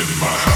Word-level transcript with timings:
in 0.00 0.18
my 0.18 0.49